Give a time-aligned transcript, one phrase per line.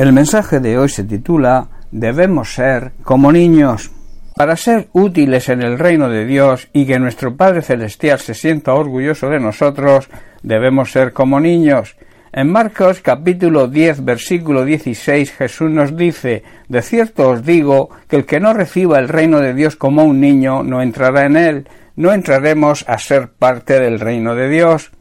[0.00, 3.90] El mensaje de hoy se titula Debemos ser como niños.
[4.34, 8.72] Para ser útiles en el reino de Dios y que nuestro Padre Celestial se sienta
[8.72, 10.08] orgulloso de nosotros,
[10.42, 11.96] debemos ser como niños.
[12.32, 18.24] En Marcos capítulo 10 versículo 16 Jesús nos dice, De cierto os digo que el
[18.24, 22.14] que no reciba el reino de Dios como un niño no entrará en él, no
[22.14, 24.92] entraremos a ser parte del reino de Dios.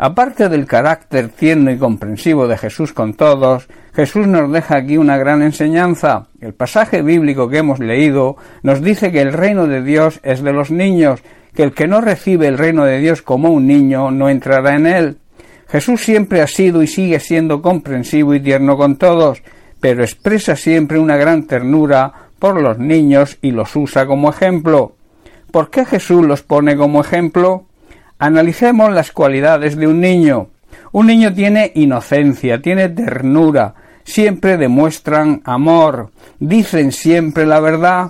[0.00, 5.16] Aparte del carácter tierno y comprensivo de Jesús con todos, Jesús nos deja aquí una
[5.16, 6.28] gran enseñanza.
[6.40, 10.52] El pasaje bíblico que hemos leído nos dice que el reino de Dios es de
[10.52, 11.20] los niños,
[11.52, 14.86] que el que no recibe el reino de Dios como un niño no entrará en
[14.86, 15.18] él.
[15.66, 19.42] Jesús siempre ha sido y sigue siendo comprensivo y tierno con todos,
[19.80, 24.94] pero expresa siempre una gran ternura por los niños y los usa como ejemplo.
[25.50, 27.64] ¿Por qué Jesús los pone como ejemplo?
[28.18, 30.48] Analicemos las cualidades de un niño.
[30.92, 36.10] Un niño tiene inocencia, tiene ternura, siempre demuestran amor,
[36.40, 38.08] dicen siempre la verdad.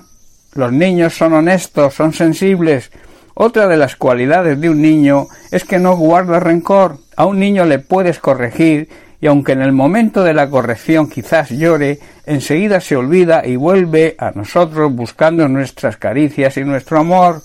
[0.55, 2.91] Los niños son honestos, son sensibles.
[3.35, 6.99] Otra de las cualidades de un niño es que no guarda rencor.
[7.17, 8.89] A un niño le puedes corregir
[9.21, 14.15] y aunque en el momento de la corrección quizás llore, enseguida se olvida y vuelve
[14.19, 17.43] a nosotros buscando nuestras caricias y nuestro amor.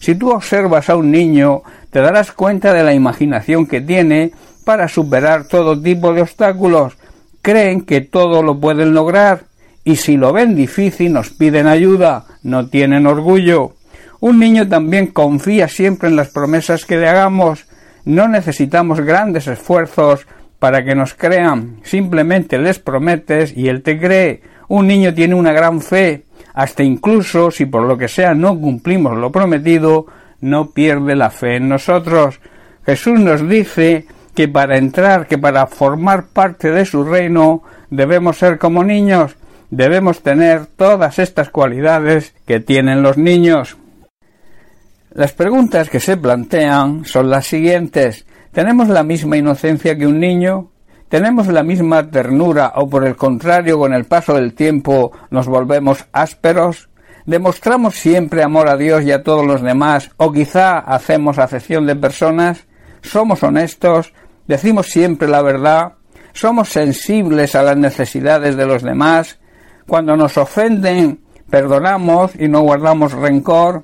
[0.00, 4.32] Si tú observas a un niño, te darás cuenta de la imaginación que tiene
[4.64, 6.96] para superar todo tipo de obstáculos.
[7.42, 9.44] Creen que todo lo pueden lograr
[9.84, 13.74] y si lo ven difícil nos piden ayuda, no tienen orgullo.
[14.20, 17.66] Un niño también confía siempre en las promesas que le hagamos.
[18.06, 20.26] No necesitamos grandes esfuerzos
[20.58, 21.80] para que nos crean.
[21.82, 24.42] Simplemente les prometes y él te cree.
[24.68, 26.24] Un niño tiene una gran fe
[26.60, 30.04] hasta incluso si por lo que sea no cumplimos lo prometido,
[30.42, 32.38] no pierde la fe en nosotros.
[32.84, 38.58] Jesús nos dice que para entrar, que para formar parte de su reino, debemos ser
[38.58, 39.36] como niños,
[39.70, 43.78] debemos tener todas estas cualidades que tienen los niños.
[45.14, 48.26] Las preguntas que se plantean son las siguientes.
[48.52, 50.69] ¿Tenemos la misma inocencia que un niño?
[51.10, 56.06] ¿Tenemos la misma ternura o por el contrario con el paso del tiempo nos volvemos
[56.12, 56.88] ásperos?
[57.26, 61.96] ¿Demostramos siempre amor a Dios y a todos los demás o quizá hacemos acepción de
[61.96, 62.64] personas?
[63.02, 64.12] ¿Somos honestos?
[64.46, 65.94] ¿Decimos siempre la verdad?
[66.32, 69.40] ¿Somos sensibles a las necesidades de los demás?
[69.88, 73.82] Cuando nos ofenden, perdonamos y no guardamos rencor.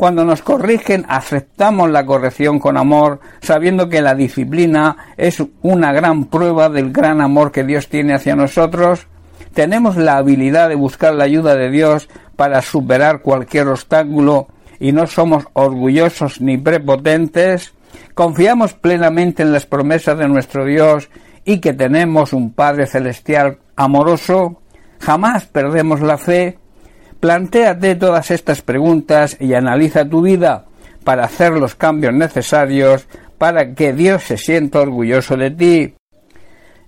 [0.00, 6.24] Cuando nos corrigen, aceptamos la corrección con amor, sabiendo que la disciplina es una gran
[6.24, 9.08] prueba del gran amor que Dios tiene hacia nosotros.
[9.52, 15.06] Tenemos la habilidad de buscar la ayuda de Dios para superar cualquier obstáculo y no
[15.06, 17.74] somos orgullosos ni prepotentes.
[18.14, 21.10] Confiamos plenamente en las promesas de nuestro Dios
[21.44, 24.62] y que tenemos un Padre Celestial amoroso.
[24.98, 26.56] Jamás perdemos la fe
[27.20, 30.64] Plantéate todas estas preguntas y analiza tu vida
[31.04, 35.94] para hacer los cambios necesarios para que Dios se sienta orgulloso de ti.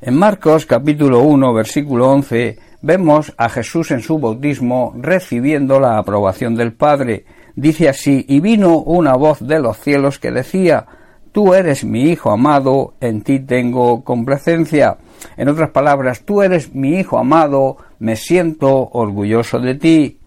[0.00, 6.54] En Marcos capítulo 1 versículo 11 vemos a Jesús en su bautismo recibiendo la aprobación
[6.54, 7.26] del Padre.
[7.54, 10.86] Dice así, y vino una voz de los cielos que decía,
[11.32, 14.98] Tú eres mi Hijo amado, en ti tengo complacencia.
[15.36, 20.18] En otras palabras, tú eres mi Hijo amado, me siento orgulloso de ti.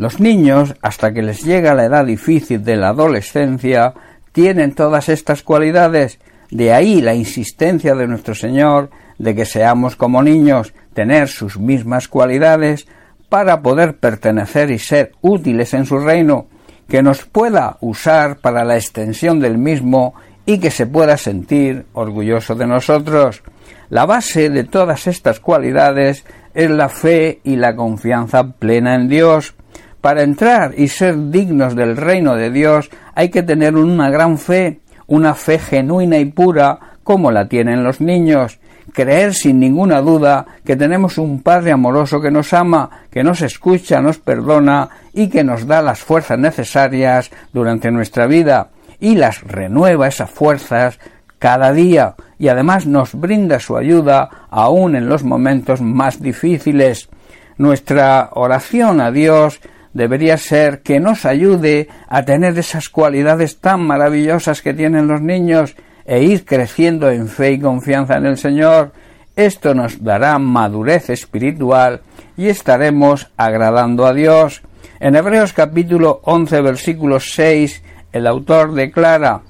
[0.00, 3.92] Los niños, hasta que les llega la edad difícil de la adolescencia,
[4.32, 6.18] tienen todas estas cualidades.
[6.50, 8.88] De ahí la insistencia de nuestro Señor
[9.18, 12.86] de que seamos como niños, tener sus mismas cualidades
[13.28, 16.46] para poder pertenecer y ser útiles en su reino,
[16.88, 20.14] que nos pueda usar para la extensión del mismo
[20.46, 23.42] y que se pueda sentir orgulloso de nosotros.
[23.90, 26.24] La base de todas estas cualidades
[26.54, 29.54] es la fe y la confianza plena en Dios.
[30.00, 34.80] Para entrar y ser dignos del reino de Dios hay que tener una gran fe,
[35.06, 38.60] una fe genuina y pura como la tienen los niños,
[38.92, 44.00] creer sin ninguna duda que tenemos un Padre amoroso que nos ama, que nos escucha,
[44.00, 48.68] nos perdona y que nos da las fuerzas necesarias durante nuestra vida
[49.00, 50.98] y las renueva esas fuerzas
[51.38, 57.08] cada día y además nos brinda su ayuda aún en los momentos más difíciles.
[57.56, 59.60] Nuestra oración a Dios
[59.92, 65.74] debería ser que nos ayude a tener esas cualidades tan maravillosas que tienen los niños
[66.04, 68.92] e ir creciendo en fe y confianza en el Señor.
[69.36, 72.02] Esto nos dará madurez espiritual
[72.36, 74.62] y estaremos agradando a Dios.
[74.98, 77.82] En Hebreos capítulo 11 versículo 6
[78.12, 79.42] el autor declara,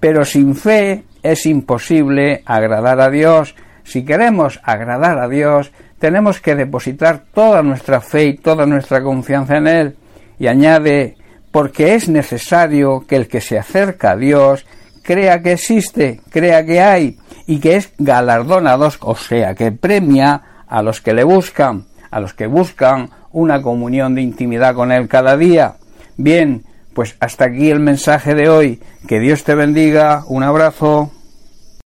[0.00, 3.54] pero sin fe es imposible agradar a Dios.
[3.84, 9.56] Si queremos agradar a Dios, tenemos que depositar toda nuestra fe y toda nuestra confianza
[9.56, 9.96] en Él.
[10.38, 11.16] Y añade,
[11.50, 14.66] porque es necesario que el que se acerca a Dios
[15.02, 20.82] crea que existe, crea que hay, y que es galardonado, o sea, que premia a
[20.82, 25.36] los que le buscan, a los que buscan una comunión de intimidad con Él cada
[25.36, 25.76] día.
[26.16, 28.80] Bien, pues hasta aquí el mensaje de hoy.
[29.06, 30.24] Que Dios te bendiga.
[30.26, 31.12] Un abrazo.